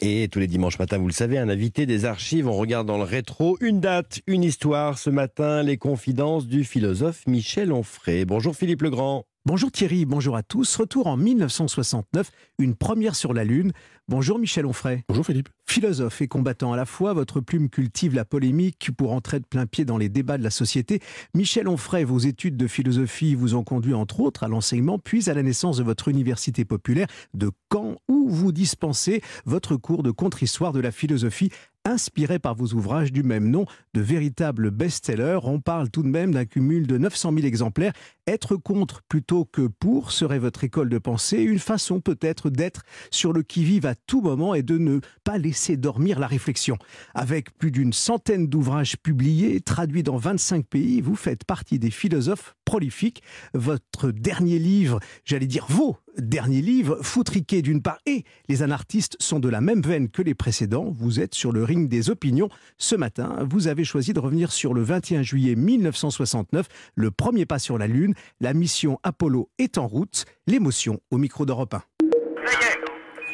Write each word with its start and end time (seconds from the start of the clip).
Et 0.00 0.28
tous 0.28 0.38
les 0.38 0.46
dimanches 0.46 0.78
matins, 0.78 0.96
vous 0.96 1.08
le 1.08 1.12
savez, 1.12 1.38
un 1.38 1.48
invité 1.48 1.84
des 1.84 2.04
archives, 2.04 2.46
on 2.46 2.52
regarde 2.52 2.86
dans 2.86 2.98
le 2.98 3.02
rétro 3.02 3.58
une 3.60 3.80
date, 3.80 4.20
une 4.28 4.44
histoire. 4.44 4.96
Ce 4.96 5.10
matin, 5.10 5.64
les 5.64 5.76
confidences 5.76 6.46
du 6.46 6.62
philosophe 6.62 7.26
Michel 7.26 7.72
Onfray. 7.72 8.24
Bonjour 8.24 8.54
Philippe 8.54 8.82
Legrand. 8.82 9.27
Bonjour 9.48 9.72
Thierry, 9.72 10.04
bonjour 10.04 10.36
à 10.36 10.42
tous. 10.42 10.76
Retour 10.76 11.06
en 11.06 11.16
1969, 11.16 12.30
une 12.58 12.74
première 12.74 13.16
sur 13.16 13.32
la 13.32 13.44
Lune. 13.44 13.72
Bonjour 14.06 14.38
Michel 14.38 14.66
Onfray. 14.66 15.04
Bonjour 15.08 15.24
Philippe. 15.24 15.48
Philosophe 15.64 16.20
et 16.20 16.28
combattant 16.28 16.74
à 16.74 16.76
la 16.76 16.84
fois, 16.84 17.14
votre 17.14 17.40
plume 17.40 17.70
cultive 17.70 18.14
la 18.14 18.26
polémique 18.26 18.90
pour 18.94 19.12
entrer 19.12 19.40
de 19.40 19.46
plein 19.46 19.64
pied 19.64 19.86
dans 19.86 19.96
les 19.96 20.10
débats 20.10 20.36
de 20.36 20.42
la 20.42 20.50
société. 20.50 21.00
Michel 21.32 21.66
Onfray, 21.66 22.04
vos 22.04 22.18
études 22.18 22.58
de 22.58 22.66
philosophie 22.66 23.34
vous 23.34 23.54
ont 23.54 23.64
conduit 23.64 23.94
entre 23.94 24.20
autres 24.20 24.44
à 24.44 24.48
l'enseignement, 24.48 24.98
puis 24.98 25.30
à 25.30 25.34
la 25.34 25.42
naissance 25.42 25.78
de 25.78 25.82
votre 25.82 26.08
université 26.08 26.66
populaire 26.66 27.06
de 27.32 27.50
Caen, 27.72 27.96
où 28.06 28.28
vous 28.28 28.52
dispensez 28.52 29.22
votre 29.46 29.76
cours 29.76 30.02
de 30.02 30.10
contre-histoire 30.10 30.72
de 30.74 30.80
la 30.80 30.90
philosophie 30.90 31.50
inspiré 31.84 32.38
par 32.38 32.54
vos 32.54 32.74
ouvrages 32.74 33.12
du 33.12 33.22
même 33.22 33.50
nom, 33.50 33.64
de 33.94 34.00
véritables 34.00 34.70
best-sellers. 34.70 35.40
On 35.44 35.60
parle 35.60 35.90
tout 35.90 36.02
de 36.02 36.08
même 36.08 36.32
d'un 36.32 36.44
cumul 36.44 36.86
de 36.86 36.98
900 36.98 37.32
000 37.34 37.46
exemplaires. 37.46 37.92
Être 38.26 38.56
contre 38.56 39.02
plutôt 39.08 39.44
que 39.44 39.66
pour 39.66 40.12
serait 40.12 40.38
votre 40.38 40.64
école 40.64 40.90
de 40.90 40.98
pensée, 40.98 41.38
une 41.38 41.58
façon 41.58 42.00
peut-être 42.00 42.50
d'être 42.50 42.82
sur 43.10 43.32
le 43.32 43.42
qui-vive 43.42 43.86
à 43.86 43.94
tout 43.94 44.20
moment 44.20 44.54
et 44.54 44.62
de 44.62 44.76
ne 44.76 45.00
pas 45.24 45.38
laisser 45.38 45.76
dormir 45.76 46.18
la 46.18 46.26
réflexion. 46.26 46.76
Avec 47.14 47.56
plus 47.56 47.70
d'une 47.70 47.92
centaine 47.92 48.48
d'ouvrages 48.48 48.96
publiés, 48.98 49.60
traduits 49.60 50.02
dans 50.02 50.16
25 50.16 50.66
pays, 50.66 51.00
vous 51.00 51.16
faites 51.16 51.44
partie 51.44 51.78
des 51.78 51.90
philosophes 51.90 52.54
prolifiques. 52.64 53.22
Votre 53.54 54.10
dernier 54.10 54.58
livre, 54.58 55.00
j'allais 55.24 55.46
dire 55.46 55.66
vos 55.68 55.96
derniers 56.18 56.60
livres, 56.60 56.98
foutriqués 57.02 57.62
d'une 57.62 57.82
part, 57.82 57.98
et 58.06 58.24
les 58.48 58.62
anartistes 58.62 59.16
sont 59.20 59.40
de 59.40 59.48
la 59.48 59.60
même 59.60 59.82
veine 59.82 60.08
que 60.10 60.22
les 60.22 60.34
précédents. 60.34 60.92
Vous 60.98 61.20
êtes 61.20 61.34
sur 61.34 61.52
le 61.52 61.64
ring 61.64 61.88
des 61.88 62.10
opinions. 62.10 62.48
Ce 62.76 62.94
matin, 62.94 63.36
vous 63.48 63.68
avez 63.68 63.84
choisi 63.84 64.12
de 64.12 64.20
revenir 64.20 64.52
sur 64.52 64.74
le 64.74 64.82
21 64.82 65.22
juillet 65.22 65.54
1969, 65.54 66.66
le 66.94 67.10
premier 67.10 67.46
pas 67.46 67.58
sur 67.58 67.78
la 67.78 67.86
Lune. 67.86 68.14
La 68.40 68.54
mission 68.54 68.98
Apollo 69.02 69.48
est 69.58 69.78
en 69.78 69.86
route. 69.86 70.24
L'émotion 70.46 71.00
au 71.10 71.18
micro 71.18 71.46
d'Europe 71.46 71.74
1. 71.74 71.78
Ça 71.78 72.52
y 72.52 72.64
est, 72.64 72.78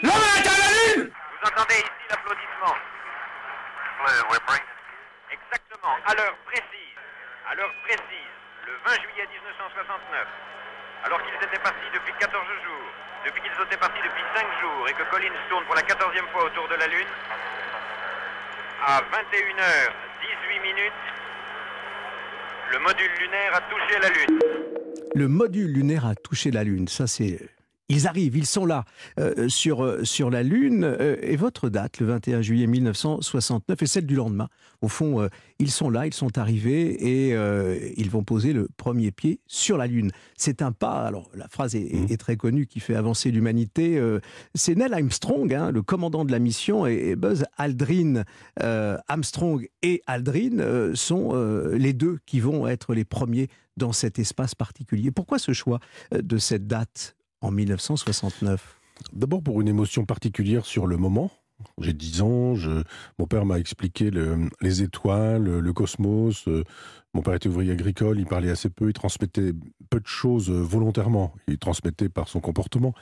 L'homme 0.02 0.12
est 0.12 0.48
à 0.48 0.52
la 0.58 1.02
Lune 1.02 1.10
vous 1.44 1.50
entendez 1.52 1.76
ici 1.76 2.04
l'applaudissement 2.08 2.72
Exactement, 5.28 5.94
à 6.06 6.14
l'heure 6.14 6.36
précise, 6.46 6.96
à 7.50 7.54
l'heure 7.54 7.72
précise, 7.84 8.32
le 8.64 8.72
20 8.80 8.96
juillet 8.96 9.28
1969, 9.28 10.63
alors 11.04 11.20
qu'ils 11.22 11.36
étaient 11.46 11.62
partis 11.62 11.90
depuis 11.92 12.12
14 12.18 12.32
jours, 12.64 12.88
depuis 13.24 13.42
qu'ils 13.42 13.52
étaient 13.52 13.76
partis 13.76 14.00
depuis 14.02 14.24
5 14.34 14.46
jours 14.60 14.88
et 14.88 14.92
que 14.94 15.02
Collins 15.10 15.38
tourne 15.48 15.64
pour 15.64 15.74
la 15.74 15.82
14e 15.82 16.28
fois 16.32 16.44
autour 16.44 16.66
de 16.68 16.74
la 16.74 16.86
Lune, 16.86 17.12
à 18.86 19.00
21h18 19.00 20.62
minutes, 20.62 20.92
le 22.72 22.78
module 22.78 23.10
lunaire 23.20 23.54
a 23.54 23.60
touché 23.60 23.98
la 24.00 24.08
Lune. 24.08 24.38
Le 25.14 25.28
module 25.28 25.72
lunaire 25.72 26.06
a 26.06 26.14
touché 26.14 26.50
la 26.50 26.64
Lune. 26.64 26.88
Ça, 26.88 27.06
c'est. 27.06 27.38
Ils 27.90 28.06
arrivent, 28.06 28.36
ils 28.36 28.46
sont 28.46 28.64
là 28.64 28.84
euh, 29.20 29.48
sur, 29.48 29.84
euh, 29.84 30.04
sur 30.04 30.30
la 30.30 30.42
Lune. 30.42 30.84
euh, 30.84 31.16
et 31.20 31.36
votre 31.36 31.68
date, 31.68 31.98
le 32.00 32.06
21 32.06 32.40
juillet 32.40 32.66
1969, 32.66 33.82
est 33.82 33.86
celle 33.86 34.06
du 34.06 34.14
lendemain. 34.14 34.48
Au 34.80 34.88
fond, 34.88 35.20
euh, 35.20 35.28
ils 35.58 35.70
sont 35.70 35.90
là, 35.90 36.06
ils 36.06 36.14
sont 36.14 36.38
arrivés 36.38 36.92
et 37.28 37.34
ils 37.96 38.10
vont 38.10 38.24
poser 38.24 38.52
le 38.52 38.68
premier 38.76 39.10
pied 39.12 39.40
sur 39.46 39.76
la 39.76 39.86
Lune. 39.86 40.10
C'est 40.36 40.62
un 40.62 40.72
pas, 40.72 41.04
alors 41.04 41.30
la 41.34 41.48
phrase 41.48 41.74
est, 41.74 41.82
est- 41.82 42.10
est 42.10 42.16
très 42.16 42.36
connue, 42.36 42.66
qui 42.66 42.80
fait 42.80 42.94
avancer 42.94 43.30
l'humanité. 43.30 44.00
c'est 44.54 44.74
Neil 44.74 44.92
Armstrong, 44.92 45.52
hein, 45.54 45.70
le 45.70 45.82
commandant 45.82 46.24
de 46.24 46.32
la 46.32 46.38
mission, 46.38 46.86
et, 46.86 47.10
et 47.10 47.16
Buzz 47.16 47.44
Aldrin. 47.56 48.24
Armstrong 49.08 49.68
et 49.82 50.02
Aldrin 50.06 50.94
sont 50.94 51.34
les 51.72 51.92
deux 51.92 52.18
qui 52.26 52.40
vont 52.40 52.66
être 52.66 52.94
les 52.94 53.04
premiers 53.04 53.48
dans 53.76 53.92
cet 53.92 54.18
espace 54.18 54.54
particulier. 54.54 55.10
Pourquoi 55.10 55.38
ce 55.38 55.52
choix 55.52 55.80
de 56.12 56.38
cette 56.38 56.66
date 56.66 57.16
en 57.40 57.50
1969 57.50 58.78
D'abord 59.12 59.42
pour 59.42 59.60
une 59.60 59.66
émotion 59.68 60.04
particulière 60.04 60.64
sur 60.66 60.86
le 60.86 60.96
moment. 60.96 61.30
J'ai 61.80 61.92
10 61.92 62.22
ans, 62.22 62.54
mon 63.18 63.26
père 63.26 63.44
m'a 63.44 63.58
expliqué 63.58 64.10
le- 64.10 64.48
les 64.60 64.82
étoiles, 64.82 65.44
le 65.44 65.72
cosmos. 65.72 66.46
euh, 66.48 66.62
Mon 67.14 67.22
père 67.22 67.34
était 67.34 67.48
ouvrier 67.48 67.72
agricole, 67.72 68.18
il 68.18 68.26
parlait 68.26 68.50
assez 68.50 68.68
peu, 68.68 68.88
il 68.88 68.92
transmettait 68.92 69.52
peu 69.88 70.00
de 70.00 70.06
choses 70.06 70.50
euh, 70.50 70.60
volontairement. 70.60 71.32
Il 71.46 71.58
transmettait 71.58 72.08
par 72.08 72.28
son 72.28 72.40
comportement. 72.40 72.92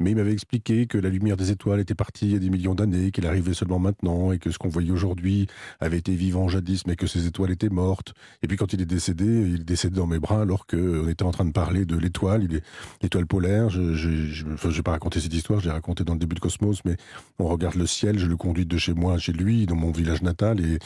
Mais 0.00 0.12
il 0.12 0.16
m'avait 0.16 0.32
expliqué 0.32 0.86
que 0.86 0.96
la 0.96 1.10
lumière 1.10 1.36
des 1.36 1.50
étoiles 1.50 1.80
était 1.80 1.94
partie 1.94 2.26
il 2.26 2.32
y 2.32 2.36
a 2.36 2.38
des 2.38 2.48
millions 2.48 2.74
d'années, 2.74 3.10
qu'elle 3.10 3.26
arrivait 3.26 3.54
seulement 3.54 3.78
maintenant, 3.78 4.32
et 4.32 4.38
que 4.38 4.50
ce 4.50 4.58
qu'on 4.58 4.68
voyait 4.70 4.90
aujourd'hui 4.90 5.46
avait 5.80 5.98
été 5.98 6.14
vivant 6.14 6.48
jadis, 6.48 6.86
mais 6.86 6.96
que 6.96 7.06
ces 7.06 7.26
étoiles 7.26 7.50
étaient 7.50 7.68
mortes. 7.68 8.14
Et 8.42 8.48
puis 8.48 8.56
quand 8.56 8.72
il 8.72 8.80
est 8.80 8.86
décédé, 8.86 9.24
il 9.24 9.64
décédé 9.64 9.96
dans 9.96 10.06
mes 10.06 10.18
bras 10.18 10.40
alors 10.40 10.66
qu'on 10.66 11.08
était 11.08 11.24
en 11.24 11.30
train 11.30 11.44
de 11.44 11.52
parler 11.52 11.84
de 11.84 11.96
l'étoile, 11.96 12.48
l'étoile 13.02 13.26
polaire. 13.26 13.68
Je 13.68 13.92
je 13.92 14.68
vais 14.68 14.82
pas 14.82 14.92
raconter 14.92 15.20
cette 15.20 15.34
histoire, 15.34 15.60
je 15.60 15.66
l'ai 15.66 15.72
raconté 15.72 16.04
dans 16.04 16.14
le 16.14 16.18
début 16.18 16.34
de 16.34 16.40
Cosmos, 16.40 16.82
mais 16.84 16.96
on 17.38 17.46
regarde 17.46 17.74
le 17.74 17.86
ciel, 17.86 18.18
je 18.18 18.26
le 18.26 18.36
conduis 18.36 18.66
de 18.66 18.78
chez 18.78 18.94
moi, 18.94 19.18
chez 19.18 19.32
lui, 19.32 19.66
dans 19.66 19.76
mon 19.76 19.90
village 19.90 20.22
natal, 20.22 20.60
et, 20.60 20.78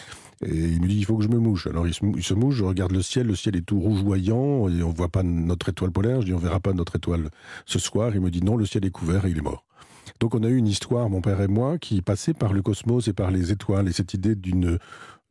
il 0.44 0.82
me 0.82 0.88
dit 0.88 0.98
il 0.98 1.04
faut 1.04 1.16
que 1.16 1.22
je 1.22 1.28
me 1.28 1.38
mouche. 1.38 1.68
Alors 1.68 1.86
il 1.86 1.94
se, 1.94 2.04
il 2.04 2.22
se 2.24 2.34
mouche, 2.34 2.56
regarde 2.72 2.92
le 2.92 3.02
ciel, 3.02 3.26
le 3.26 3.36
ciel 3.36 3.56
est 3.56 3.62
tout 3.62 3.80
rougeoyant, 3.80 4.68
et 4.68 4.82
on 4.82 4.90
voit 4.90 5.08
pas 5.08 5.22
notre 5.22 5.68
étoile 5.68 5.92
polaire. 5.92 6.20
Je 6.20 6.26
dis 6.26 6.34
on 6.34 6.38
verra 6.38 6.60
pas 6.60 6.72
notre 6.72 6.96
étoile 6.96 7.30
ce 7.66 7.78
soir. 7.78 8.10
Il 8.14 8.20
me 8.20 8.30
dit 8.30 8.42
non, 8.42 8.56
le 8.56 8.66
ciel 8.66 8.84
est 8.84 8.90
couvert 8.90 9.24
et 9.26 9.30
il 9.30 9.38
est 9.38 9.42
mort. 9.42 9.64
Donc 10.20 10.34
on 10.34 10.42
a 10.42 10.48
eu 10.48 10.56
une 10.56 10.68
histoire, 10.68 11.08
mon 11.08 11.20
père 11.20 11.40
et 11.40 11.48
moi, 11.48 11.78
qui 11.78 12.02
passait 12.02 12.34
par 12.34 12.52
le 12.52 12.62
cosmos 12.62 13.08
et 13.08 13.12
par 13.12 13.30
les 13.30 13.52
étoiles, 13.52 13.88
et 13.88 13.92
cette 13.92 14.14
idée 14.14 14.34
d'une 14.34 14.78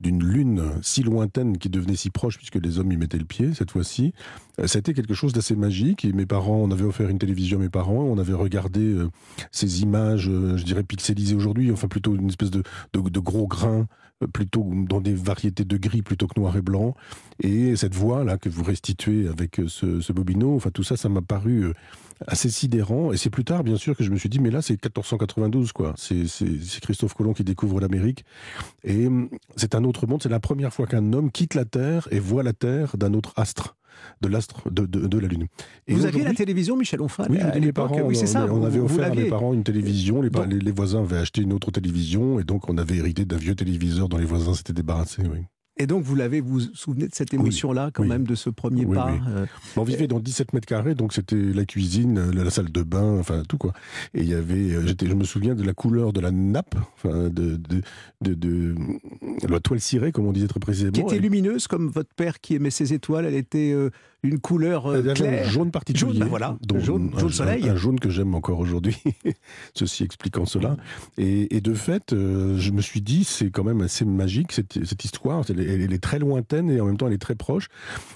d'une 0.01 0.23
lune 0.23 0.63
si 0.81 1.03
lointaine 1.03 1.57
qui 1.57 1.69
devenait 1.69 1.95
si 1.95 2.09
proche 2.09 2.37
puisque 2.37 2.55
les 2.55 2.79
hommes 2.79 2.91
y 2.91 2.97
mettaient 2.97 3.17
le 3.17 3.25
pied 3.25 3.53
cette 3.53 3.71
fois-ci. 3.71 4.13
Euh, 4.59 4.67
a 4.71 4.77
été 4.77 4.93
quelque 4.93 5.13
chose 5.13 5.33
d'assez 5.33 5.55
magique 5.55 6.05
mes 6.13 6.25
parents, 6.25 6.57
on 6.57 6.71
avait 6.71 6.83
offert 6.83 7.09
une 7.09 7.19
télévision 7.19 7.57
à 7.57 7.61
mes 7.61 7.69
parents, 7.69 8.03
on 8.03 8.17
avait 8.17 8.33
regardé 8.33 8.81
euh, 8.81 9.09
ces 9.51 9.81
images, 9.81 10.29
euh, 10.29 10.57
je 10.57 10.63
dirais 10.63 10.83
pixelisées 10.83 11.35
aujourd'hui, 11.35 11.71
enfin 11.71 11.87
plutôt 11.87 12.15
une 12.15 12.29
espèce 12.29 12.51
de, 12.51 12.63
de, 12.93 13.19
gros 13.19 13.47
grains, 13.47 13.87
euh, 14.21 14.27
plutôt 14.27 14.69
dans 14.73 15.01
des 15.01 15.13
variétés 15.13 15.65
de 15.65 15.77
gris 15.77 16.01
plutôt 16.01 16.27
que 16.27 16.39
noir 16.39 16.55
et 16.57 16.61
blanc. 16.61 16.95
Et 17.41 17.75
cette 17.75 17.95
voix 17.95 18.23
là 18.23 18.37
que 18.37 18.49
vous 18.49 18.63
restituez 18.63 19.27
avec 19.27 19.59
euh, 19.59 19.67
ce, 19.67 20.01
ce 20.01 20.13
bobino, 20.13 20.55
enfin 20.55 20.71
tout 20.71 20.83
ça, 20.83 20.97
ça 20.97 21.09
m'a 21.09 21.21
paru 21.21 21.63
euh, 21.63 21.73
assez 22.27 22.49
sidérant. 22.49 23.11
Et 23.11 23.17
c'est 23.17 23.29
plus 23.29 23.43
tard, 23.43 23.63
bien 23.63 23.77
sûr, 23.77 23.95
que 23.95 24.03
je 24.03 24.11
me 24.11 24.17
suis 24.17 24.29
dit, 24.29 24.39
mais 24.39 24.51
là, 24.51 24.61
c'est 24.61 24.73
1492, 24.73 25.71
quoi. 25.71 25.93
C'est 25.97 26.25
Christophe 26.81 27.13
Colomb 27.13 27.33
qui 27.33 27.43
découvre 27.43 27.79
l'Amérique. 27.79 28.25
Et 28.83 29.07
hum, 29.07 29.29
c'est 29.55 29.75
un 29.75 29.83
autre 29.83 29.90
monde. 30.07 30.21
C'est 30.23 30.29
la 30.29 30.39
première 30.39 30.73
fois 30.73 30.87
qu'un 30.87 31.13
homme 31.13 31.31
quitte 31.31 31.53
la 31.55 31.65
Terre 31.65 32.07
et 32.11 32.19
voit 32.19 32.43
la 32.43 32.53
Terre 32.53 32.97
d'un 32.97 33.13
autre 33.13 33.33
astre, 33.35 33.75
de 34.21 34.27
l'astre 34.27 34.69
de, 34.71 34.85
de, 34.85 35.07
de 35.07 35.17
la 35.19 35.27
Lune. 35.27 35.47
Et 35.87 35.93
Vous 35.93 36.05
aviez 36.05 36.23
la 36.23 36.33
télévision, 36.33 36.75
Michel 36.77 37.01
Onfray, 37.01 37.27
oui, 37.29 37.39
à 37.39 37.59
mes 37.59 37.71
parents, 37.73 38.01
Oui, 38.03 38.15
c'est 38.15 38.25
ça. 38.27 38.45
on, 38.49 38.59
vous- 38.59 38.65
avait 38.65 38.79
offert 38.79 39.11
à 39.11 39.15
mes 39.15 39.25
parents 39.25 39.53
une 39.53 39.63
télévision, 39.63 40.21
les, 40.21 40.29
pa- 40.29 40.43
Donc- 40.43 40.53
les, 40.53 40.59
les 40.59 40.71
voisins 40.71 41.01
avaient 41.01 41.17
acheté 41.17 41.41
une 41.41 41.53
autre 41.53 41.71
télévision, 41.71 42.39
et 42.39 42.43
donc 42.43 42.69
on 42.69 42.77
avait 42.77 42.97
hérité 42.97 43.25
d'un 43.25 43.37
vieux 43.37 43.55
téléviseur 43.55 44.09
dont 44.09 44.17
les 44.17 44.25
voisins 44.25 44.53
s'étaient 44.53 44.73
débarrassés. 44.73 45.23
Oui. 45.23 45.39
Et 45.81 45.87
donc, 45.87 46.03
vous 46.03 46.15
l'avez, 46.15 46.41
vous 46.41 46.59
vous 46.59 46.65
souvenez 46.73 47.07
de 47.07 47.15
cette 47.15 47.33
émotion-là, 47.33 47.89
quand 47.93 48.03
oui. 48.03 48.09
même, 48.09 48.23
de 48.25 48.35
ce 48.35 48.49
premier 48.49 48.85
Oui, 48.85 48.95
pas 48.95 49.11
euh, 49.29 49.45
On 49.77 49.83
vivait 49.83 50.07
dans 50.07 50.19
17 50.19 50.53
mètres 50.53 50.67
carrés, 50.67 50.93
donc 50.95 51.11
c'était 51.13 51.35
la 51.35 51.65
cuisine, 51.65 52.17
euh, 52.19 52.31
la, 52.31 52.43
la 52.43 52.49
salle 52.51 52.71
de 52.71 52.83
bain, 52.83 53.17
enfin 53.19 53.43
tout 53.47 53.57
quoi. 53.57 53.73
Et 54.13 54.21
il 54.21 54.27
y 54.29 54.33
avait, 54.35 54.73
euh, 54.73 54.85
j'étais, 54.85 55.07
je 55.07 55.13
me 55.15 55.23
souviens 55.23 55.55
de 55.55 55.63
la 55.63 55.73
couleur 55.73 56.13
de 56.13 56.19
la 56.19 56.31
nappe, 56.31 56.75
enfin 56.95 57.29
de 57.29 57.57
de, 57.57 57.81
de, 58.21 58.33
de- 58.35 58.75
la 59.49 59.59
toile 59.59 59.79
cirée, 59.81 60.11
comme 60.11 60.27
on 60.27 60.31
disait 60.31 60.47
très 60.47 60.59
précisément. 60.59 60.91
qui 60.91 61.01
était 61.01 61.19
lumineuse, 61.19 61.67
comme 61.67 61.89
votre 61.89 62.13
père 62.13 62.39
qui 62.39 62.55
aimait 62.55 62.69
ses 62.69 62.93
étoiles. 62.93 63.25
Elle 63.25 63.35
était 63.35 63.71
euh, 63.73 63.89
une 64.23 64.39
couleur 64.39 64.85
euh, 64.87 65.13
claire. 65.13 65.49
jaune 65.49 65.71
particulier. 65.71 66.11
Jaune, 66.13 66.19
ben 66.19 66.25
voilà, 66.27 66.57
dont- 66.65 66.79
jaune- 66.79 67.11
un- 67.15 67.19
jaune 67.19 67.31
soleil. 67.31 67.67
Un, 67.67 67.73
un 67.73 67.75
jaune 67.75 67.99
que 67.99 68.09
j'aime 68.09 68.35
encore 68.35 68.59
aujourd'hui, 68.59 68.95
ceci 69.73 70.03
expliquant 70.03 70.45
cela. 70.45 70.77
Et, 71.17 71.55
et 71.55 71.61
de 71.61 71.73
fait, 71.73 72.13
euh, 72.13 72.57
je 72.57 72.71
me 72.71 72.81
suis 72.81 73.01
dit, 73.01 73.23
c'est 73.23 73.49
quand 73.49 73.63
même 73.63 73.81
assez 73.81 74.05
magique 74.05 74.51
cette, 74.51 74.83
cette 74.85 75.03
histoire. 75.05 75.43
Elle, 75.49 75.59
est- 75.59 75.83
elle 75.83 75.93
est 75.93 76.03
très 76.03 76.19
lointaine 76.19 76.69
et 76.69 76.79
en 76.81 76.85
même 76.85 76.97
temps 76.97 77.07
elle 77.07 77.13
est 77.13 77.17
très 77.17 77.35
proche. 77.35 77.67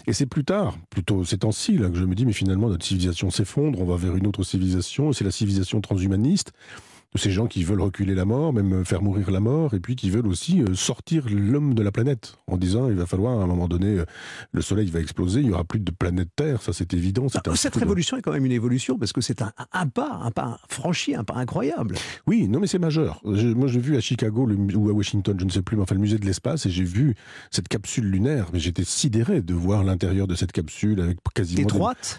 Et 0.07 0.13
c'est 0.13 0.25
plus 0.27 0.43
tard, 0.45 0.77
plutôt 0.89 1.23
ces 1.23 1.39
temps-ci, 1.39 1.77
là, 1.77 1.89
que 1.89 1.95
je 1.97 2.05
me 2.05 2.13
dis, 2.15 2.25
mais 2.25 2.33
finalement 2.33 2.69
notre 2.69 2.85
civilisation 2.85 3.29
s'effondre, 3.31 3.81
on 3.81 3.85
va 3.85 3.95
vers 3.95 4.15
une 4.15 4.27
autre 4.27 4.43
civilisation. 4.43 5.09
Et 5.09 5.13
c'est 5.13 5.23
la 5.25 5.31
civilisation 5.31 5.81
transhumaniste 5.81 6.51
ces 7.15 7.31
gens 7.31 7.47
qui 7.47 7.63
veulent 7.63 7.81
reculer 7.81 8.15
la 8.15 8.25
mort, 8.25 8.53
même 8.53 8.83
faire 8.85 9.01
mourir 9.01 9.31
la 9.31 9.39
mort, 9.39 9.73
et 9.73 9.79
puis 9.79 9.95
qui 9.95 10.09
veulent 10.09 10.27
aussi 10.27 10.61
euh, 10.61 10.73
sortir 10.75 11.25
l'homme 11.29 11.73
de 11.73 11.81
la 11.83 11.91
planète, 11.91 12.35
en 12.47 12.57
disant 12.57 12.89
il 12.89 12.95
va 12.95 13.05
falloir 13.05 13.39
à 13.39 13.43
un 13.43 13.47
moment 13.47 13.67
donné, 13.67 13.99
euh, 13.99 14.05
le 14.51 14.61
Soleil 14.61 14.89
va 14.89 14.99
exploser, 14.99 15.41
il 15.41 15.47
y 15.47 15.51
aura 15.51 15.63
plus 15.63 15.79
de 15.79 15.91
planète 15.91 16.29
Terre, 16.35 16.61
ça 16.61 16.73
c'est 16.73 16.93
évident. 16.93 17.25
un 17.25 17.39
Ah, 17.45 17.55
Cette 17.55 17.75
de- 17.75 17.79
révolution 17.79 18.17
est 18.17 18.21
quand 18.21 18.31
même 18.31 18.45
une 18.45 18.51
évolution, 18.51 18.97
parce 18.97 19.13
que 19.13 19.21
c'est 19.21 19.41
un, 19.41 19.51
un 19.73 19.87
pas, 19.87 20.19
un 20.23 20.31
pas 20.31 20.59
franchi, 20.69 21.15
un 21.15 21.23
pas 21.23 21.35
incroyable. 21.35 21.95
Oui, 22.27 22.47
non 22.47 22.59
mais 22.59 22.67
c'est 22.67 22.79
majeur. 22.79 23.21
Je- 23.31 23.47
moi 23.47 23.67
j'ai 23.67 23.79
vu 23.79 23.95
à 23.97 23.99
Chicago 24.01 24.45
le 24.45 24.55
ou 24.75 24.89
à 24.89 24.93
Washington, 24.93 25.35
je 25.39 25.45
ne 25.45 25.49
sais 25.51 25.61
plus, 25.61 25.77
mais 25.77 25.83
enfin 25.83 25.95
le 25.95 26.01
musée 26.01 26.17
de 26.17 26.25
l'espace, 26.25 26.65
et 26.65 26.69
j'ai 26.69 26.83
vu 26.83 27.15
cette 27.51 27.67
capsule 27.67 28.05
lunaire, 28.09 28.47
mais 28.53 28.59
j'étais 28.59 28.83
sidéré 28.83 29.41
de 29.41 29.53
voir 29.53 29.83
l'intérieur 29.83 30.27
de 30.27 30.35
cette 30.35 30.51
capsule 30.51 30.99
avec 31.01 31.17
quasiment 31.33 31.67
des- 31.67 31.73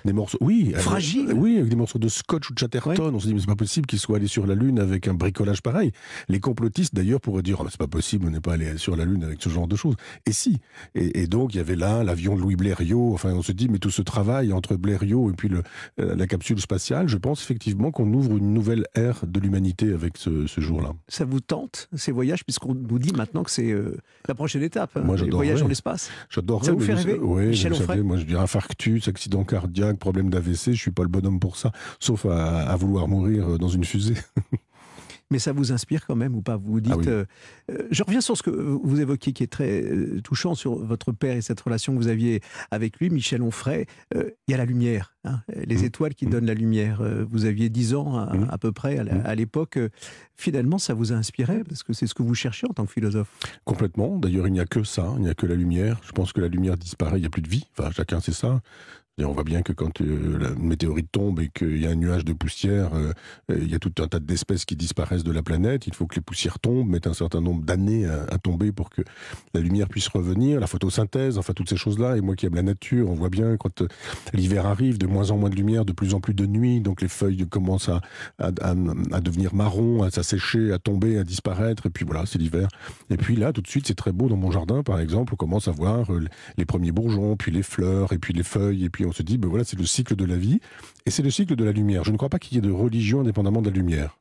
des, 0.05 0.13
morceaux. 0.13 0.39
Oui, 0.41 0.69
avec- 0.73 0.81
Fragile? 0.81 1.33
oui, 1.35 1.59
avec 1.59 1.69
des 1.69 1.77
morceaux 1.77 1.99
de 1.99 2.09
scotch 2.09 2.51
ou 2.51 2.55
de 2.55 2.59
Chatterton. 2.59 3.13
On 3.15 3.21
se 3.21 3.27
dit 3.27 3.35
mais 3.35 3.41
c'est 3.41 3.47
pas 3.47 3.57
possible 3.57 3.87
qu'il 3.87 3.99
soit 3.99 4.17
allé 4.17 4.27
sur 4.27 4.47
la 4.47 4.55
Lune 4.55 4.79
avec 4.87 5.09
un 5.09 5.15
bricolage 5.15 5.63
pareil. 5.63 5.93
Les 6.29 6.41
complotistes 6.41 6.95
d'ailleurs 6.95 7.21
pourraient 7.21 7.43
dire 7.43 7.59
oh, 7.61 7.67
c'est 7.71 7.79
pas 7.79 7.87
possible, 7.87 8.27
on 8.27 8.31
n'est 8.31 8.41
pas 8.41 8.55
allé 8.55 8.79
sur 8.79 8.97
la 8.97 9.05
Lune 9.05 9.25
avec 9.25 9.43
ce 9.43 9.49
genre 9.49 9.67
de 9.67 9.77
choses. 9.77 9.97
Et 10.27 10.33
si. 10.33 10.59
Et, 10.95 11.27
donc 11.27 11.55
il 11.55 11.59
y 11.59 11.61
avait 11.61 11.77
là 11.77 12.05
l'avion 12.05 12.37
de 12.37 12.41
Louis 12.41 12.57
Blériot. 12.57 13.13
Enfin, 13.13 13.33
on 13.33 13.43
se 13.43 13.53
dit 13.53 13.69
mais 13.69 13.79
tout 13.79 13.91
ce 13.91 14.03
travail 14.03 14.53
entre 14.53 14.77
Blériot 14.77 15.31
et 15.31 15.35
puis 15.35 15.49
le, 15.49 15.63
euh, 16.01 16.15
la 16.15 16.27
capsule 16.27 16.61
spatiale, 16.61 17.09
je 17.09 17.17
pense 17.17 17.43
effectivement 17.43 17.91
qu'on 17.91 18.13
ouvre 18.13 18.37
une 18.37 18.53
nouvelle 18.53 18.87
ère 18.95 19.27
de 19.27 19.41
l'humanité 19.41 19.93
avec 19.93 20.17
ce, 20.17 20.47
jour-là. 20.57 20.93
Ça 21.09 21.25
vous 21.25 21.41
tente 21.41 21.89
ces 21.95 22.13
voyages 22.13 22.45
puisqu'on 22.45 22.75
nous 22.75 22.99
dit 22.99 23.13
maintenant 23.13 23.43
que 23.43 23.51
c'est 23.51 23.71
euh, 23.71 23.97
la 24.27 24.35
prochaine 24.35 24.63
étape, 24.63 24.91
hein, 24.97 25.03
moi, 25.03 25.17
les 25.17 25.31
voyages 25.31 25.61
dans 25.61 25.69
l'espace. 25.69 26.11
J'adorerais. 26.31 26.67
Ça 26.67 26.73
vous 26.73 26.81
fait 26.81 26.95
rêver, 26.95 27.19
Oui, 27.21 28.03
moi 28.03 28.17
je 28.17 28.25
dirais 28.25 28.43
infarctus, 28.43 29.09
accident 29.09 29.45
cardiaque, 29.45 29.99
problème 29.99 30.31
d'AVC. 30.31 30.73
Je 30.73 30.81
suis 30.81 30.91
pas 30.91 31.03
le 31.03 31.09
bonhomme 31.09 31.41
pour 31.41 31.57
ça, 31.57 31.73
sauf 32.01 32.27
à 32.27 32.75
vouloir 32.77 33.09
mourir 33.09 33.59
dans 33.59 33.69
une 33.69 33.85
fusée. 33.85 34.15
mais 35.31 35.39
ça 35.39 35.53
vous 35.53 35.73
inspire 35.73 36.07
quand 36.07 36.17
même 36.17 36.35
ou 36.35 36.43
pas? 36.43 36.57
Vous 36.57 36.73
vous 36.73 36.81
dites. 36.81 36.95
Ah 36.97 37.09
euh, 37.09 37.25
euh, 37.71 37.89
je 37.91 38.03
reviens 38.03 38.21
sur 38.21 38.37
ce 38.37 38.43
que 38.43 38.51
vous 38.51 39.01
évoquiez 39.01 39.33
qui 39.33 39.43
est 39.43 39.49
très 39.49 39.83
euh, 39.83 40.21
touchant 40.23 40.55
sur 40.55 40.77
votre 40.77 41.13
père 41.13 41.37
et 41.37 41.43
cette 41.43 41.61
relation 41.61 41.93
que 41.95 41.99
vous 41.99 42.09
aviez 42.09 42.41
avec 42.71 42.99
lui, 42.99 43.11
Michel 43.11 43.43
Onfray. 43.43 43.87
Il 44.15 44.33
y 44.49 44.55
a 44.55 44.57
la 44.57 44.65
lumière, 44.65 45.15
hein, 45.25 45.41
les 45.55 45.79
mmh. 45.79 45.85
étoiles 45.85 46.15
qui 46.15 46.27
mmh. 46.27 46.31
donnent 46.31 46.47
la 46.47 46.55
lumière. 46.55 47.03
vous 47.29 47.45
aviez 47.45 47.69
10 47.69 47.95
ans 47.95 48.19
à, 48.19 48.35
mmh. 48.35 48.59
peu 48.61 48.73
près 48.73 48.99
à 48.99 49.35
l'époque. 49.35 49.79
Finalement, 50.35 50.79
ça 50.79 50.95
vous 50.95 51.13
a 51.13 51.17
inspiré? 51.17 51.65
Parce 51.65 51.83
que 51.83 51.93
c'est 51.93 52.07
ce 52.07 52.15
que 52.15 52.23
vous 52.23 52.35
cherchez 52.35 52.67
en 52.69 52.73
tant 52.73 52.87
que 52.87 52.93
philosophe. 52.93 53.29
Complètement. 53.65 54.19
D'ailleurs, 54.19 54.47
il 54.47 54.53
n'y 54.53 54.61
a 54.61 54.67
que 54.67 54.85
ça, 54.85 55.13
il 55.17 55.23
n'y 55.23 55.31
a 55.31 55.35
que 55.35 55.47
la 55.47 55.55
lumière. 55.55 56.01
Je 56.05 56.13
pense 56.13 56.33
que 56.33 56.41
la 56.41 56.49
lumière 56.49 56.77
disparaît, 56.77 57.19
il 57.19 57.23
n'y 57.23 57.27
a 57.27 57.31
plus 57.31 57.43
de 57.43 57.49
vie. 57.49 57.67
Enfin, 57.77 57.91
chacun 57.91 58.21
sait 58.21 58.33
ça. 58.33 58.61
On 59.25 59.33
voit 59.33 59.45
bien 59.45 59.63
que 59.63 59.73
quand 59.73 60.03
euh, 60.03 60.39
la 60.39 60.51
météorite 60.57 61.11
tombe 61.11 61.41
et 61.41 61.49
qu'il 61.49 61.81
y 61.81 61.87
a 61.87 61.91
un 61.91 61.95
nuage 61.95 62.23
de 62.27 62.35
poussière, 62.35 62.93
euh, 62.93 63.15
euh, 63.51 63.59
il 63.63 63.71
y 63.71 63.75
a 63.75 63.79
tout 63.79 63.93
un 64.03 64.09
tas 64.09 64.19
d'espèces 64.19 64.67
qui 64.67 64.77
disparaissent 64.77 65.25
de 65.25 65.33
la 65.33 65.43
planète. 65.43 65.87
Il 65.87 65.95
faut 65.95 66.07
que 66.07 66.17
les 66.17 66.21
poussières 66.21 66.59
tombent, 66.59 66.87
mettent 66.87 67.07
un 67.07 67.15
certain 67.15 67.41
nombre 67.41 67.65
d'années 67.65 68.05
à, 68.05 68.37
tomber 68.37 68.73
pour 68.73 68.91
que 68.91 69.01
la 69.55 69.61
lumière 69.61 69.89
puisse 69.89 70.09
revenir, 70.09 70.61
la 70.61 70.67
photosynthèse, 70.67 71.39
enfin 71.39 71.55
toutes 71.55 71.71
ces 71.71 71.79
choses-là. 71.79 72.19
Et 72.19 72.21
moi 72.21 72.37
qui 72.37 72.45
aime 72.45 72.57
la 72.57 72.63
nature, 72.63 73.09
on 73.09 73.15
voit 73.15 73.31
bien 73.31 73.57
quand 73.57 73.83
l'hiver 74.35 74.67
arrive, 74.67 74.99
de 74.99 75.07
moins 75.07 75.31
en 75.31 75.39
moins 75.39 75.49
de 75.49 75.57
lumière, 75.57 75.87
de 75.87 75.95
plus 75.95 76.13
en 76.13 76.21
plus 76.21 76.35
de 76.35 76.45
nuit, 76.45 76.83
donc 76.83 77.01
les 77.01 77.09
feuilles 77.09 77.47
commencent 77.49 77.89
à, 77.89 78.03
à, 78.39 78.51
à 79.13 79.21
devenir 79.23 79.55
marron, 79.55 80.03
à 80.03 80.11
s'assécher, 80.11 80.73
à 80.73 80.79
tomber, 80.79 81.17
à 81.17 81.25
disparaître. 81.25 81.87
Et 81.87 81.91
puis 81.91 82.05
voilà, 82.05 82.27
c'est 82.27 82.39
l'hiver. 82.39 82.69
Et 83.09 83.17
puis 83.17 83.37
là, 83.37 83.55
tout 83.55 83.63
de 83.63 83.69
suite, 83.69 83.87
c'est 83.87 83.95
très 83.95 84.13
beau 84.13 84.29
dans 84.29 84.37
mon 84.37 84.51
jardin, 84.51 84.83
par 84.83 85.01
exemple, 85.01 85.33
on 85.33 85.37
commence 85.37 85.69
à 85.69 85.73
voir 85.73 86.09
les 86.59 86.67
premiers 86.67 86.93
bourgeons, 86.93 87.35
puis 87.37 87.51
les 87.51 87.63
fleurs, 87.63 88.13
et 88.13 88.19
puis 88.19 88.35
les 88.35 88.43
feuilles, 88.43 88.85
et 88.85 88.91
puis 88.91 89.06
on 89.07 89.13
se 89.13 89.23
dit, 89.23 89.39
ben 89.39 89.49
voilà, 89.49 89.65
c'est 89.65 89.79
le 89.79 89.87
cycle 89.87 90.17
de 90.17 90.25
la 90.25 90.37
vie 90.37 90.61
et 91.07 91.11
c'est 91.11 91.23
le 91.23 91.31
cycle 91.31 91.57
de 91.57 91.65
la 91.65 91.73
lumière. 91.73 92.05
Je 92.05 92.13
ne 92.13 92.17
crois 92.17 92.29
pas 92.29 92.39
qu'il 92.39 92.55
y 92.55 92.59
ait 92.59 92.63
de 92.63 92.71
religion 92.71 93.21
indépendamment 93.21 93.63
de 93.63 93.71
la 93.71 93.77
lumière. 93.77 94.19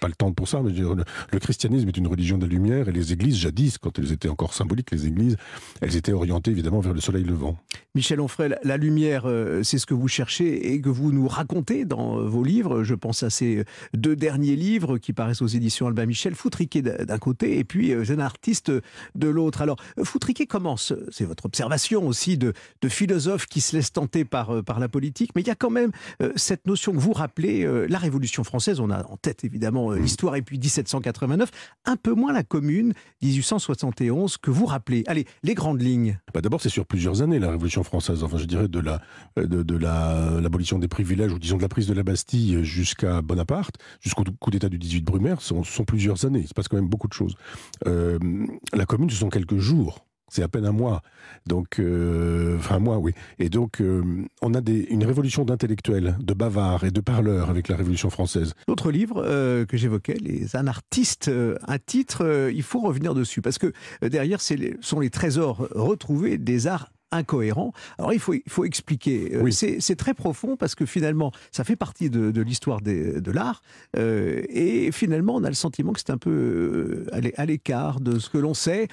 Pas 0.00 0.08
le 0.08 0.14
temps 0.14 0.32
pour 0.32 0.48
ça, 0.48 0.60
mais 0.62 0.72
le, 0.72 1.38
christianisme 1.38 1.88
est 1.88 1.96
une 1.96 2.06
religion 2.06 2.38
de 2.38 2.46
lumière 2.46 2.88
et 2.88 2.92
les 2.92 3.12
églises, 3.12 3.36
jadis, 3.36 3.78
quand 3.78 3.98
elles 3.98 4.12
étaient 4.12 4.28
encore 4.28 4.54
symboliques, 4.54 4.90
les 4.90 5.06
églises, 5.06 5.36
elles 5.80 5.96
étaient 5.96 6.12
orientées 6.12 6.50
évidemment 6.50 6.80
vers 6.80 6.92
le 6.92 7.00
soleil 7.00 7.24
levant. 7.24 7.56
Michel 7.94 8.20
Onfray, 8.20 8.54
la 8.62 8.76
lumière, 8.76 9.22
euh, 9.26 9.62
c'est 9.62 9.78
ce 9.78 9.86
que 9.86 9.94
vous 9.94 10.08
cherchez 10.08 10.72
et 10.72 10.80
que 10.80 10.88
vous 10.88 11.12
nous 11.12 11.26
racontez 11.26 11.84
dans 11.84 12.18
euh, 12.18 12.28
vos 12.28 12.44
livres. 12.44 12.84
Je 12.84 12.94
pense 12.94 13.22
à 13.22 13.30
ces 13.30 13.64
deux 13.94 14.16
derniers 14.16 14.56
livres 14.56 14.98
qui 14.98 15.12
paraissent 15.12 15.42
aux 15.42 15.46
éditions 15.46 15.86
Albin 15.86 16.06
Michel, 16.06 16.34
Foutriquet 16.34 16.82
d'un 16.82 17.18
côté 17.18 17.58
et 17.58 17.64
puis 17.64 17.92
euh, 17.92 18.04
Jeune 18.04 18.20
Artiste 18.20 18.70
de 19.14 19.28
l'autre. 19.28 19.62
Alors, 19.62 19.76
Foutriquet 20.02 20.46
commence, 20.46 20.92
c'est 21.10 21.24
votre 21.24 21.46
observation 21.46 22.06
aussi 22.06 22.38
de, 22.38 22.52
de 22.82 22.88
philosophe 22.88 23.46
qui 23.46 23.60
se 23.60 23.76
laisse 23.76 23.92
tenter 23.92 24.24
par 24.24 24.48
euh, 24.50 24.62
par, 24.62 24.78
la 24.78 24.88
politique, 24.88 25.30
mais 25.34 25.42
il 25.42 25.46
y 25.46 25.50
a 25.50 25.54
quand 25.54 25.70
même 25.70 25.90
euh, 26.22 26.32
cette 26.36 26.66
notion 26.66 26.92
que 26.92 26.98
vous 26.98 27.12
rappelez, 27.12 27.64
euh, 27.64 27.86
la 27.88 27.98
Révolution 27.98 28.44
française, 28.44 28.80
on 28.80 28.90
a 28.90 29.04
en 29.06 29.16
tête 29.16 29.44
évidemment 29.44 29.77
mmh. 29.86 29.98
l'histoire, 29.98 30.36
et 30.36 30.42
puis 30.42 30.58
1789, 30.58 31.50
un 31.84 31.96
peu 31.96 32.12
moins 32.12 32.32
la 32.32 32.42
Commune, 32.42 32.92
1871, 33.22 34.36
que 34.36 34.50
vous 34.50 34.66
rappelez. 34.66 35.04
Allez, 35.06 35.26
les 35.42 35.54
grandes 35.54 35.80
lignes. 35.80 36.18
Bah 36.34 36.40
D'abord, 36.40 36.60
c'est 36.60 36.68
sur 36.68 36.86
plusieurs 36.86 37.22
années, 37.22 37.38
la 37.38 37.50
Révolution 37.50 37.82
française, 37.82 38.22
enfin 38.22 38.38
je 38.38 38.44
dirais 38.44 38.68
de 38.68 38.80
la 38.80 39.00
de, 39.36 39.76
l'abolition 39.76 40.78
des 40.78 40.88
privilèges, 40.88 41.32
ou 41.32 41.38
disons 41.38 41.56
de 41.56 41.62
la 41.62 41.68
prise 41.68 41.86
de 41.86 41.94
la 41.94 42.02
Bastille 42.02 42.64
jusqu'à 42.64 43.22
Bonaparte, 43.22 43.76
jusqu'au 44.00 44.24
coup 44.40 44.50
d'État 44.50 44.68
du 44.68 44.78
18 44.78 45.04
Brumaire, 45.04 45.40
ce 45.40 45.54
sont, 45.62 45.84
plusieurs 45.84 46.24
années, 46.24 46.40
il 46.40 46.48
se 46.48 46.54
passe 46.54 46.68
quand 46.68 46.76
même 46.76 46.88
beaucoup 46.88 47.08
de 47.08 47.12
choses. 47.12 47.36
la 47.84 48.86
Commune, 48.86 49.10
ce 49.10 49.16
sont 49.16 49.30
quelques 49.30 49.58
jours. 49.58 50.07
C'est 50.28 50.42
à 50.42 50.48
peine 50.48 50.66
un 50.66 50.72
mois. 50.72 51.02
Donc, 51.46 51.78
euh, 51.78 52.56
enfin 52.58 52.76
un 52.76 52.80
mois, 52.80 52.98
oui. 52.98 53.12
Et 53.38 53.48
donc, 53.48 53.80
euh, 53.80 54.02
on 54.42 54.54
a 54.54 54.60
une 54.68 55.04
révolution 55.04 55.44
d'intellectuels, 55.44 56.16
de 56.20 56.34
bavards 56.34 56.84
et 56.84 56.90
de 56.90 57.00
parleurs 57.00 57.50
avec 57.50 57.68
la 57.68 57.76
Révolution 57.76 58.10
française. 58.10 58.54
L'autre 58.66 58.90
livre 58.90 59.22
euh, 59.24 59.64
que 59.64 59.76
j'évoquais, 59.76 60.16
Les 60.20 60.56
anartistes, 60.56 61.30
un 61.66 61.78
titre, 61.78 62.50
il 62.52 62.62
faut 62.62 62.80
revenir 62.80 63.14
dessus, 63.14 63.40
parce 63.40 63.58
que 63.58 63.72
derrière, 64.02 64.40
ce 64.40 64.54
sont 64.80 65.00
les 65.00 65.10
trésors 65.10 65.68
retrouvés 65.74 66.38
des 66.38 66.66
arts 66.66 66.90
incohérent. 67.10 67.72
Alors 67.98 68.12
il 68.12 68.20
faut, 68.20 68.34
il 68.34 68.42
faut 68.46 68.64
expliquer. 68.64 69.34
Euh, 69.34 69.50
c'est 69.50 69.96
très 69.96 70.14
profond 70.14 70.56
parce 70.56 70.74
que 70.74 70.86
finalement, 70.86 71.32
ça 71.50 71.64
fait 71.64 71.76
partie 71.76 72.10
de, 72.10 72.30
de 72.30 72.42
l'histoire 72.42 72.80
de 72.80 73.30
l'art. 73.30 73.62
Euh, 73.96 74.42
et 74.48 74.92
finalement, 74.92 75.36
on 75.36 75.44
a 75.44 75.48
le 75.48 75.54
sentiment 75.54 75.92
que 75.92 76.00
c'est 76.00 76.10
un 76.10 76.18
peu 76.18 76.30
euh, 76.30 77.32
à 77.36 77.46
l'écart 77.46 78.00
de 78.00 78.18
ce 78.18 78.28
que 78.28 78.38
l'on 78.38 78.54
sait. 78.54 78.88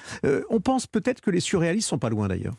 on 0.50 0.60
pense 0.60 0.86
peut-être 0.86 1.20
que 1.20 1.30
les 1.30 1.40
surréalistes 1.40 1.88
sont 1.88 1.98
pas 1.98 2.10
loin 2.10 2.28
d'ailleurs. 2.28 2.54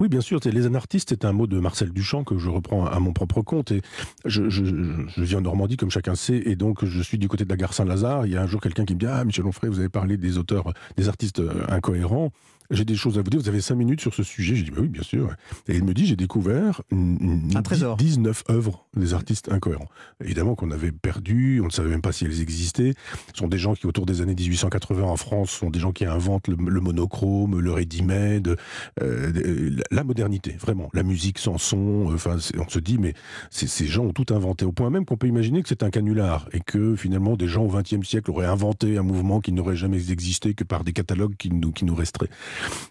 Oui, 0.00 0.08
bien 0.08 0.20
sûr. 0.20 0.40
Les 0.44 0.66
anartistes, 0.66 1.08
c'est 1.10 1.24
un 1.24 1.32
mot 1.32 1.46
de 1.46 1.58
Marcel 1.58 1.90
Duchamp 1.90 2.24
que 2.24 2.38
je 2.38 2.48
reprends 2.48 2.86
à 2.86 3.00
mon 3.00 3.12
propre 3.12 3.42
compte. 3.42 3.72
Et 3.72 3.82
je, 4.24 4.48
je, 4.48 4.64
je 4.64 5.22
viens 5.22 5.38
de 5.38 5.44
Normandie, 5.44 5.76
comme 5.76 5.90
chacun 5.90 6.14
sait, 6.14 6.42
et 6.46 6.56
donc 6.56 6.84
je 6.84 7.02
suis 7.02 7.18
du 7.18 7.28
côté 7.28 7.44
de 7.44 7.50
la 7.50 7.56
gare 7.56 7.72
Saint-Lazare. 7.72 8.26
Il 8.26 8.32
y 8.32 8.36
a 8.36 8.42
un 8.42 8.46
jour 8.46 8.60
quelqu'un 8.60 8.84
qui 8.84 8.94
me 8.94 9.00
dit 9.00 9.06
Ah, 9.06 9.24
Michel 9.24 9.46
Onfray, 9.46 9.70
vous 9.70 9.80
avez 9.80 9.88
parlé 9.88 10.16
des 10.16 10.38
auteurs, 10.38 10.72
des 10.96 11.08
artistes 11.08 11.42
incohérents. 11.68 12.32
J'ai 12.70 12.84
des 12.84 12.96
choses 12.96 13.18
à 13.18 13.22
vous 13.22 13.30
dire. 13.30 13.40
Vous 13.40 13.48
avez 13.48 13.60
cinq 13.60 13.76
minutes 13.76 14.00
sur 14.00 14.14
ce 14.14 14.22
sujet. 14.22 14.54
J'ai 14.56 14.62
dit, 14.64 14.70
bah 14.70 14.78
oui, 14.80 14.88
bien 14.88 15.02
sûr. 15.02 15.30
Et 15.68 15.76
il 15.76 15.84
me 15.84 15.94
dit, 15.94 16.06
j'ai 16.06 16.16
découvert 16.16 16.82
une, 16.90 17.50
un 17.54 17.62
trésor. 17.62 17.96
19 17.96 18.44
œuvres 18.50 18.86
des 18.96 19.14
artistes 19.14 19.50
incohérents. 19.50 19.88
Évidemment 20.22 20.54
qu'on 20.54 20.70
avait 20.70 20.92
perdu, 20.92 21.60
on 21.62 21.66
ne 21.66 21.70
savait 21.70 21.90
même 21.90 22.02
pas 22.02 22.12
si 22.12 22.24
elles 22.24 22.40
existaient. 22.40 22.94
Ce 23.32 23.38
sont 23.38 23.48
des 23.48 23.58
gens 23.58 23.74
qui, 23.74 23.86
autour 23.86 24.06
des 24.06 24.20
années 24.20 24.34
1880 24.34 25.02
en 25.02 25.16
France, 25.16 25.50
sont 25.50 25.70
des 25.70 25.78
gens 25.78 25.92
qui 25.92 26.04
inventent 26.04 26.48
le, 26.48 26.56
monochrome, 26.56 27.60
le 27.60 27.72
ready-made, 27.72 28.56
euh, 29.02 29.76
la 29.90 30.04
modernité, 30.04 30.56
vraiment. 30.58 30.90
La 30.92 31.02
musique 31.02 31.38
sans 31.38 31.58
son. 31.58 32.10
Enfin, 32.12 32.36
on 32.58 32.68
se 32.68 32.78
dit, 32.78 32.98
mais 32.98 33.14
ces 33.50 33.86
gens 33.86 34.04
ont 34.04 34.12
tout 34.12 34.34
inventé. 34.34 34.64
Au 34.64 34.72
point 34.72 34.90
même 34.90 35.04
qu'on 35.04 35.16
peut 35.16 35.26
imaginer 35.26 35.62
que 35.62 35.68
c'est 35.68 35.82
un 35.82 35.90
canular 35.90 36.48
et 36.52 36.60
que 36.60 36.96
finalement 36.96 37.36
des 37.36 37.48
gens 37.48 37.64
au 37.64 37.68
XXe 37.68 38.06
siècle 38.06 38.30
auraient 38.30 38.46
inventé 38.46 38.98
un 38.98 39.02
mouvement 39.02 39.40
qui 39.40 39.52
n'aurait 39.52 39.76
jamais 39.76 40.10
existé 40.10 40.54
que 40.54 40.64
par 40.64 40.84
des 40.84 40.92
catalogues 40.92 41.36
qui 41.36 41.50
nous, 41.50 41.72
qui 41.72 41.84
nous 41.84 41.94
resteraient. 41.94 42.30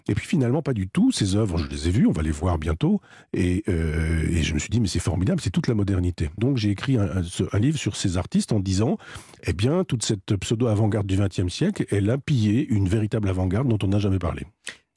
Et 0.08 0.14
puis 0.14 0.26
finalement, 0.26 0.62
pas 0.62 0.72
du 0.72 0.88
tout. 0.88 1.12
Ces 1.12 1.36
œuvres, 1.36 1.58
je 1.58 1.68
les 1.68 1.88
ai 1.88 1.90
vues, 1.90 2.06
on 2.06 2.12
va 2.12 2.22
les 2.22 2.30
voir 2.30 2.58
bientôt. 2.58 3.00
Et, 3.32 3.64
euh, 3.68 4.42
je 4.42 4.54
me 4.54 4.58
suis 4.58 4.70
dit, 4.70 4.80
mais 4.80 4.88
c'est 4.88 5.00
formidable, 5.00 5.40
c'est 5.40 5.50
toute 5.50 5.68
la 5.68 5.74
modernité. 5.74 6.30
Donc 6.38 6.56
j'ai 6.56 6.70
écrit 6.70 6.96
un, 6.96 7.22
un, 7.52 7.58
livre 7.58 7.78
sur 7.78 7.96
ces 7.96 8.16
artistes 8.16 8.52
en 8.52 8.60
disant, 8.60 8.98
eh 9.44 9.52
bien, 9.52 9.84
toute 9.84 10.04
cette 10.04 10.36
pseudo-avant-garde 10.36 11.06
du 11.06 11.16
XXe 11.16 11.52
siècle, 11.52 11.84
elle 11.90 12.10
a 12.10 12.18
pillé 12.18 12.66
une 12.68 12.88
véritable 12.88 13.28
avant-garde 13.28 13.68
dont 13.68 13.78
on 13.82 13.88
n'a 13.88 13.98
jamais 13.98 14.18
parlé. 14.18 14.44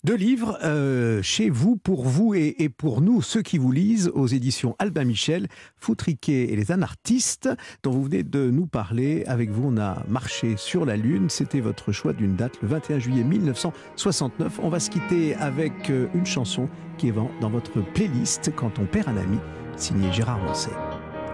Deux 0.05 0.15
livres 0.15 0.57
euh, 0.63 1.21
chez 1.21 1.49
vous, 1.49 1.75
pour 1.75 2.05
vous 2.05 2.33
et, 2.33 2.69
pour 2.69 3.01
nous, 3.01 3.21
ceux 3.21 3.41
qui 3.41 3.57
vous 3.57 3.73
lisent, 3.73 4.09
aux 4.13 4.27
éditions 4.27 4.73
Albin 4.79 5.03
Michel, 5.03 5.47
Foutriquet 5.75 6.53
et 6.53 6.55
les 6.55 6.71
anartistes, 6.71 7.49
dont 7.83 7.91
vous 7.91 8.03
venez 8.03 8.23
de 8.23 8.49
nous 8.49 8.65
parler. 8.65 9.25
Avec 9.27 9.49
vous, 9.49 9.67
on 9.67 9.77
a 9.77 10.01
marché 10.07 10.55
sur 10.55 10.85
la 10.85 10.95
Lune. 10.95 11.29
C'était 11.29 11.59
votre 11.59 11.91
choix 11.91 12.13
d'une 12.13 12.37
date, 12.37 12.61
le 12.61 12.69
21 12.69 12.99
juillet 12.99 13.23
1969. 13.25 14.59
On 14.63 14.69
va 14.69 14.79
se 14.79 14.89
quitter 14.89 15.35
avec 15.35 15.89
euh, 15.89 16.07
une 16.13 16.25
chanson 16.25 16.69
qui 16.97 17.09
est 17.09 17.13
dans 17.41 17.49
votre 17.49 17.81
playlist 17.81 18.53
Quand 18.55 18.79
on 18.79 18.85
perd 18.85 19.09
un 19.09 19.17
ami, 19.17 19.37
signé 19.75 20.13
Gérard 20.13 20.39
Mancet. 20.39 20.71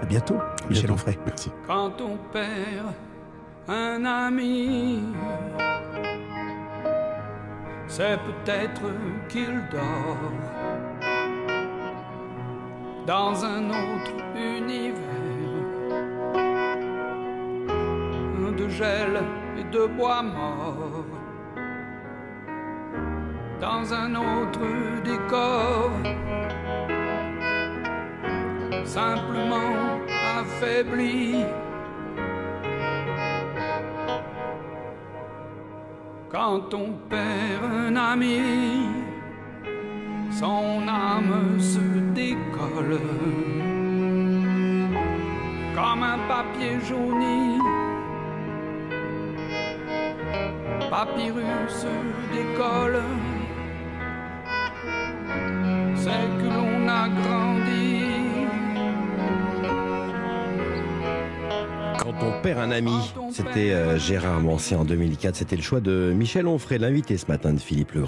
À 0.01 0.05
bientôt, 0.05 0.37
Michel 0.69 0.91
Onfray. 0.91 1.19
Merci. 1.27 1.51
Quand 1.67 2.01
on 2.01 2.17
perd 2.33 2.93
un 3.67 4.05
ami 4.05 5.01
c'est 7.87 8.17
peut-être 8.17 8.81
qu'il 9.29 9.61
dort 9.71 10.31
dans 13.05 13.45
un 13.45 13.69
autre 13.69 14.13
univers. 14.35 15.01
De 18.57 18.69
gel 18.69 19.21
et 19.57 19.65
de 19.65 19.85
bois 19.85 20.23
mort 20.23 21.03
dans 23.59 23.93
un 23.93 24.15
autre 24.15 24.61
décor. 25.03 25.91
Simplement 28.85 29.99
affaibli 30.39 31.43
Quand 36.37 36.73
on 36.73 36.91
perd 37.09 37.63
un 37.63 37.95
ami, 37.95 38.41
son 40.29 40.85
âme 40.85 41.57
se 41.61 41.79
décolle. 42.13 42.99
Comme 45.73 46.03
un 46.03 46.19
papier 46.27 46.77
jauni, 46.89 47.57
papyrus 50.89 51.85
décolle. 52.33 53.01
Un 62.53 62.71
ami, 62.71 62.91
c'était 63.31 63.71
euh, 63.71 63.97
Gérard 63.97 64.39
Mancé 64.39 64.75
en 64.75 64.85
2004. 64.85 65.35
C'était 65.35 65.55
le 65.55 65.61
choix 65.61 65.79
de 65.79 66.13
Michel 66.15 66.47
Onfray, 66.47 66.77
l'invité 66.77 67.17
ce 67.17 67.25
matin 67.27 67.53
de 67.53 67.59
Philippe 67.59 67.93
Legrand. 67.93 68.03